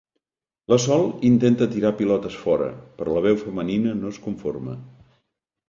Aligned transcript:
La 0.71 0.79
Sol 0.85 1.03
intenta 1.29 1.67
tirar 1.75 1.91
pilotes 1.99 2.39
fora, 2.47 2.71
però 3.03 3.13
la 3.19 3.23
veu 3.29 3.39
femenina 3.45 3.95
no 4.03 4.13
es 4.17 4.21
conforma. 4.27 4.77